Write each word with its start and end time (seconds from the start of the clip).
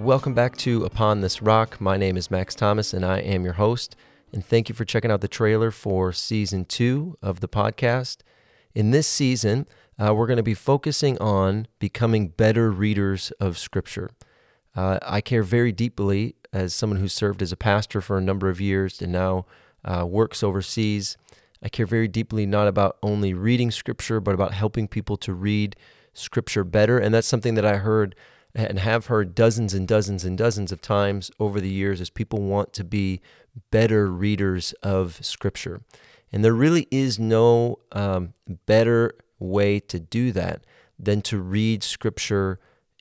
Welcome 0.00 0.32
back 0.32 0.56
to 0.56 0.86
Upon 0.86 1.20
This 1.20 1.42
Rock. 1.42 1.78
My 1.78 1.98
name 1.98 2.16
is 2.16 2.30
Max 2.30 2.54
Thomas, 2.54 2.94
and 2.94 3.04
I 3.04 3.18
am 3.18 3.44
your 3.44 3.52
host. 3.52 3.96
And 4.32 4.42
thank 4.42 4.70
you 4.70 4.74
for 4.74 4.86
checking 4.86 5.10
out 5.10 5.20
the 5.20 5.28
trailer 5.28 5.70
for 5.70 6.10
season 6.10 6.64
two 6.64 7.18
of 7.20 7.40
the 7.40 7.48
podcast. 7.48 8.22
In 8.74 8.92
this 8.92 9.06
season, 9.06 9.68
uh, 9.98 10.14
we're 10.14 10.26
going 10.26 10.38
to 10.38 10.42
be 10.42 10.54
focusing 10.54 11.18
on 11.18 11.66
becoming 11.78 12.28
better 12.28 12.70
readers 12.70 13.30
of 13.40 13.58
Scripture. 13.58 14.08
Uh, 14.74 15.00
I 15.02 15.20
care 15.20 15.42
very 15.42 15.70
deeply 15.70 16.34
as 16.50 16.72
someone 16.72 16.98
who 16.98 17.06
served 17.06 17.42
as 17.42 17.52
a 17.52 17.56
pastor 17.56 18.00
for 18.00 18.16
a 18.16 18.22
number 18.22 18.48
of 18.48 18.58
years 18.58 19.02
and 19.02 19.12
now 19.12 19.44
uh, 19.84 20.06
works 20.06 20.42
overseas. 20.42 21.18
I 21.62 21.68
care 21.68 21.84
very 21.84 22.08
deeply 22.08 22.46
not 22.46 22.68
about 22.68 22.96
only 23.02 23.34
reading 23.34 23.70
Scripture, 23.70 24.18
but 24.18 24.34
about 24.34 24.54
helping 24.54 24.88
people 24.88 25.18
to 25.18 25.34
read 25.34 25.76
Scripture 26.14 26.64
better. 26.64 26.98
And 26.98 27.12
that's 27.12 27.28
something 27.28 27.52
that 27.54 27.66
I 27.66 27.76
heard 27.76 28.16
and 28.54 28.78
have 28.78 29.06
heard 29.06 29.34
dozens 29.34 29.74
and 29.74 29.86
dozens 29.86 30.24
and 30.24 30.36
dozens 30.36 30.72
of 30.72 30.80
times 30.80 31.30
over 31.38 31.60
the 31.60 31.70
years 31.70 32.00
as 32.00 32.10
people 32.10 32.42
want 32.42 32.72
to 32.72 32.84
be 32.84 33.20
better 33.70 34.06
readers 34.08 34.72
of 34.82 35.24
Scripture. 35.24 35.82
And 36.32 36.44
there 36.44 36.54
really 36.54 36.86
is 36.90 37.18
no 37.18 37.78
um, 37.92 38.34
better 38.66 39.14
way 39.38 39.80
to 39.80 39.98
do 39.98 40.32
that 40.32 40.64
than 40.98 41.22
to 41.22 41.38
read 41.38 41.82
Scripture 41.82 42.58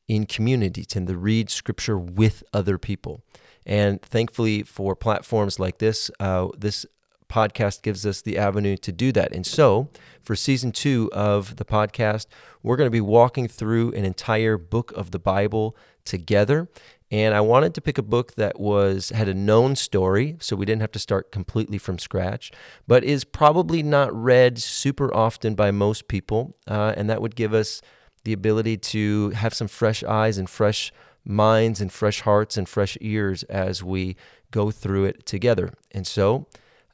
in 0.07 0.25
community, 0.25 0.83
to 0.85 0.99
read 1.17 1.49
Scripture 1.49 1.97
with 1.97 2.43
other 2.53 2.77
people. 2.77 3.21
And 3.65 4.01
thankfully, 4.01 4.63
for 4.63 4.95
platforms 4.95 5.59
like 5.59 5.77
this, 5.77 6.09
uh, 6.19 6.47
this 6.57 6.85
podcast 7.29 7.81
gives 7.81 8.05
us 8.05 8.21
the 8.21 8.37
avenue 8.37 8.75
to 8.77 8.91
do 8.91 9.11
that. 9.11 9.33
And 9.33 9.45
so, 9.45 9.89
for 10.21 10.35
season 10.35 10.71
two 10.71 11.09
of 11.13 11.55
the 11.55 11.65
podcast, 11.65 12.27
we're 12.63 12.75
going 12.75 12.87
to 12.87 12.91
be 12.91 13.01
walking 13.01 13.47
through 13.47 13.93
an 13.93 14.03
entire 14.03 14.57
book 14.57 14.91
of 14.93 15.11
the 15.11 15.19
Bible 15.19 15.75
together. 16.05 16.67
And 17.11 17.33
I 17.33 17.41
wanted 17.41 17.73
to 17.75 17.81
pick 17.81 17.97
a 17.97 18.03
book 18.03 18.35
that 18.35 18.59
was 18.59 19.09
had 19.09 19.27
a 19.27 19.33
known 19.33 19.75
story, 19.75 20.37
so 20.39 20.55
we 20.55 20.65
didn't 20.65 20.81
have 20.81 20.91
to 20.91 20.99
start 20.99 21.31
completely 21.31 21.79
from 21.79 21.97
scratch, 21.97 22.51
but 22.87 23.03
is 23.03 23.23
probably 23.23 23.81
not 23.81 24.13
read 24.13 24.59
super 24.59 25.13
often 25.13 25.55
by 25.55 25.71
most 25.71 26.07
people, 26.07 26.55
uh, 26.67 26.93
and 26.95 27.09
that 27.09 27.21
would 27.21 27.35
give 27.35 27.53
us 27.53 27.81
the 28.25 28.33
ability 28.33 28.77
to 28.77 29.31
have 29.31 29.53
some 29.53 29.67
fresh 29.67 30.03
eyes 30.03 30.37
and 30.37 30.49
fresh 30.49 30.91
minds 31.25 31.81
and 31.81 31.91
fresh 31.91 32.21
hearts 32.21 32.57
and 32.57 32.69
fresh 32.69 32.97
ears 33.01 33.43
as 33.43 33.83
we 33.83 34.15
go 34.51 34.69
through 34.69 35.05
it 35.05 35.25
together. 35.25 35.73
And 35.91 36.05
so, 36.05 36.47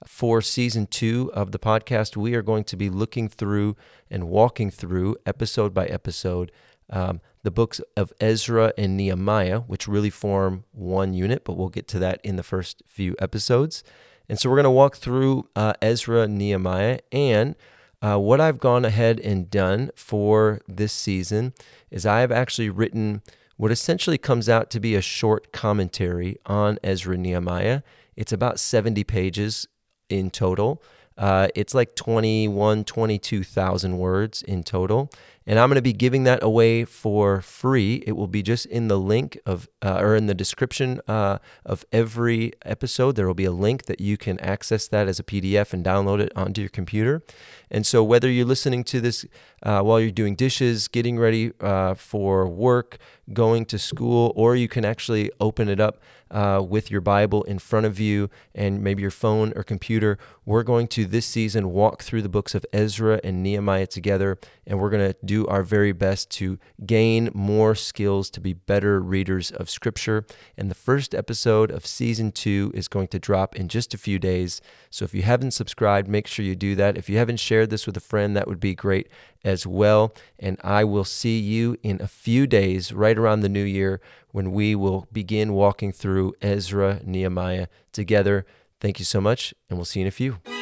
for 0.08 0.42
season 0.42 0.88
two 0.88 1.32
of 1.34 1.52
the 1.52 1.60
podcast, 1.60 2.16
we 2.16 2.36
are 2.36 2.42
going 2.42 2.64
to 2.66 2.78
be 2.78 2.90
looking 2.90 3.28
through 3.28 3.76
and 4.10 4.30
walking 4.30 4.72
through 4.72 5.18
episode 5.26 5.74
by 5.74 5.86
episode 5.86 6.52
um, 6.90 7.22
the 7.44 7.52
books 7.52 7.82
of 7.98 8.14
Ezra 8.20 8.74
and 8.78 8.98
Nehemiah, 8.98 9.62
which 9.62 9.88
really 9.88 10.10
form 10.10 10.66
one 10.72 11.14
unit, 11.14 11.44
but 11.44 11.54
we'll 11.54 11.70
get 11.70 11.88
to 11.90 12.00
that 12.00 12.20
in 12.24 12.36
the 12.36 12.44
first 12.44 12.84
few 12.86 13.16
episodes. 13.20 13.84
And 14.28 14.40
so 14.40 14.50
we're 14.50 14.56
going 14.56 14.64
to 14.66 14.72
walk 14.72 14.98
through 14.98 15.50
uh, 15.56 15.74
Ezra, 15.82 16.28
Nehemiah, 16.28 17.00
and 17.12 17.56
uh, 18.02 18.18
what 18.18 18.42
I've 18.42 18.60
gone 18.60 18.86
ahead 18.86 19.20
and 19.20 19.50
done 19.50 19.92
for 19.96 20.62
this 20.68 20.94
season 20.94 21.54
is 21.90 22.06
I 22.06 22.22
have 22.22 22.32
actually 22.32 22.70
written 22.70 23.22
what 23.58 23.72
essentially 23.72 24.18
comes 24.18 24.50
out 24.50 24.70
to 24.72 24.80
be 24.80 24.96
a 24.96 25.02
short 25.02 25.52
commentary 25.52 26.38
on 26.46 26.78
Ezra 26.84 27.18
Nehemiah. 27.18 27.82
It's 28.16 28.34
about 28.34 28.60
70 28.60 29.04
pages 29.06 29.68
in 30.10 30.30
total. 30.30 30.82
Uh, 31.18 31.48
it's 31.56 31.74
like 31.74 31.96
21, 31.96 32.84
22,000 32.84 33.98
words 33.98 34.42
in 34.42 34.64
total. 34.64 35.10
And 35.48 35.60
I'm 35.60 35.70
going 35.70 35.76
to 35.76 35.82
be 35.82 35.94
giving 35.94 36.24
that 36.24 36.42
away 36.42 36.86
for 36.86 37.40
free. 37.40 38.04
It 38.08 38.14
will 38.14 38.28
be 38.28 38.42
just 38.42 38.66
in 38.66 38.88
the 38.88 38.98
link 38.98 39.38
of, 39.46 39.70
uh, 39.82 40.00
or 40.02 40.16
in 40.16 40.26
the 40.26 40.34
description 40.34 41.00
uh, 41.08 41.38
of 41.64 41.86
every 41.92 42.54
episode. 42.64 43.16
There 43.16 43.28
will 43.28 43.36
be 43.36 43.46
a 43.46 43.52
link 43.52 43.86
that 43.86 44.02
you 44.02 44.18
can 44.18 44.40
access 44.40 44.88
that 44.88 45.08
as 45.08 45.20
a 45.20 45.24
PDF 45.24 45.72
and 45.72 45.86
download 45.86 46.20
it 46.20 46.32
onto 46.36 46.62
your 46.62 46.70
computer. 46.70 47.22
And 47.70 47.86
so, 47.86 48.04
whether 48.04 48.30
you're 48.30 48.46
listening 48.46 48.84
to 48.86 49.00
this 49.00 49.24
uh, 49.62 49.82
while 49.82 50.00
you're 50.00 50.12
doing 50.12 50.36
dishes, 50.36 50.88
getting 50.88 51.20
ready 51.20 51.52
uh, 51.62 51.94
for 51.94 52.48
work, 52.48 52.98
going 53.32 53.66
to 53.66 53.78
school, 53.78 54.34
or 54.36 54.56
you 54.56 54.68
can 54.68 54.84
actually 54.84 55.30
open 55.40 55.70
it 55.70 55.80
up 55.80 56.00
uh, 56.36 56.62
with 56.62 56.92
your 56.92 57.00
Bible 57.00 57.44
in 57.44 57.58
front 57.58 57.86
of 57.86 57.98
you 57.98 58.30
and 58.54 58.84
maybe 58.84 59.02
your 59.02 59.10
phone 59.10 59.54
or 59.56 59.64
computer. 59.64 60.18
We're 60.46 60.64
going 60.64 60.88
to 60.90 61.06
this 61.06 61.26
season 61.26 61.72
walk 61.72 62.04
through 62.04 62.24
the 62.24 62.30
books 62.30 62.54
of 62.54 62.66
Ezra 62.74 63.22
and 63.24 63.42
Nehemiah 63.42 63.88
together, 63.88 64.38
and 64.68 64.78
we're 64.78 64.90
going 64.90 65.08
to 65.08 65.16
do 65.24 65.48
our 65.48 65.64
very 65.64 65.94
best 65.94 66.30
to 66.32 66.60
gain 66.86 67.32
more 67.34 67.74
skills 67.74 68.30
to 68.32 68.42
be 68.42 68.52
better 68.52 69.00
readers 69.00 69.50
of 69.50 69.70
Scripture. 69.70 70.26
And 70.58 70.70
the 70.70 70.76
first 70.76 71.16
episode 71.16 71.72
of 71.72 71.86
season 71.86 72.34
two 72.34 72.70
is 72.76 72.90
going 72.90 73.08
to 73.08 73.20
drop 73.20 73.56
in 73.56 73.70
just 73.70 73.94
a 73.94 73.98
few 73.98 74.20
days. 74.20 74.60
So 74.90 75.06
if 75.06 75.14
you 75.14 75.22
haven't 75.22 75.52
subscribed, 75.52 76.10
make 76.10 76.28
sure 76.28 76.44
you 76.44 76.56
do 76.56 76.76
that. 76.76 76.98
If 76.98 77.10
you 77.10 77.18
haven't 77.18 77.40
shared 77.40 77.70
this 77.70 77.88
with 77.88 77.96
a 77.96 78.02
friend, 78.02 78.36
that 78.36 78.48
would 78.48 78.60
be 78.60 78.76
great 78.76 79.08
as 79.46 79.66
well. 79.66 80.14
And 80.38 80.60
I 80.64 80.84
will 80.84 81.06
see 81.06 81.40
you 81.40 81.78
in 81.82 82.02
a 82.02 82.08
few 82.08 82.46
days, 82.46 82.92
right 82.92 83.18
around 83.18 83.40
the 83.40 83.50
new 83.50 83.64
year, 83.64 84.02
when 84.36 84.52
we 84.52 84.76
will 84.76 85.08
begin 85.14 85.54
walking 85.54 85.94
through 85.94 86.34
Ezra, 86.42 87.00
Nehemiah 87.06 87.68
together. 87.94 88.46
Thank 88.82 89.00
you 89.00 89.06
so 89.06 89.22
much, 89.22 89.54
and 89.70 89.78
we'll 89.78 89.86
see 89.86 90.02
you 90.02 90.04
in 90.04 90.08
a 90.10 90.12
few. 90.12 90.55